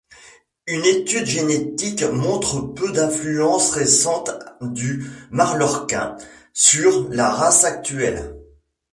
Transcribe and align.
Une 0.65 0.83
étude 0.83 1.27
génétique 1.27 2.01
montre 2.01 2.59
peu 2.59 2.91
d'influence 2.91 3.69
récente 3.69 4.31
du 4.61 5.05
Mallorquín 5.29 6.17
sur 6.53 7.07
la 7.11 7.29
race 7.29 7.65
actuelle. 7.65 8.35